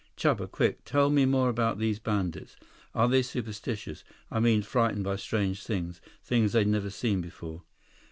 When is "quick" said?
0.49-0.83